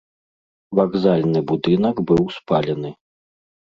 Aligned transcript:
Вакзальны 0.79 1.39
будынак 1.53 1.95
быў 2.13 2.23
спалены. 2.37 2.89